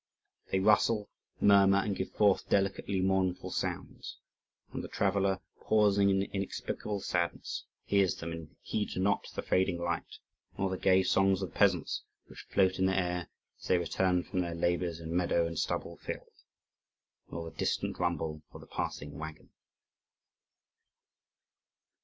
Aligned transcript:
They 0.49 0.59
rustle, 0.59 1.11
murmur, 1.39 1.77
and 1.77 1.95
give 1.95 2.09
forth 2.09 2.49
delicately 2.49 3.01
mournful 3.01 3.51
sounds, 3.51 4.17
and 4.73 4.83
the 4.83 4.87
traveller, 4.87 5.41
pausing 5.59 6.09
in 6.09 6.23
inexplicable 6.23 7.01
sadness, 7.01 7.65
hears 7.85 8.15
them, 8.15 8.31
and 8.31 8.55
heeds 8.61 8.97
not 8.97 9.27
the 9.35 9.43
fading 9.43 9.77
light, 9.79 10.17
nor 10.57 10.71
the 10.71 10.77
gay 10.79 11.03
songs 11.03 11.43
of 11.43 11.51
the 11.51 11.55
peasants 11.55 12.01
which 12.25 12.47
float 12.49 12.79
in 12.79 12.87
the 12.87 12.97
air 12.97 13.29
as 13.59 13.67
they 13.67 13.77
return 13.77 14.23
from 14.23 14.39
their 14.39 14.55
labours 14.55 14.99
in 14.99 15.15
meadow 15.15 15.45
and 15.45 15.59
stubble 15.59 15.97
field, 15.97 16.31
nor 17.29 17.51
the 17.51 17.55
distant 17.55 17.99
rumble 17.99 18.41
of 18.53 18.61
the 18.61 18.65
passing 18.65 19.19
waggon. 19.19 19.51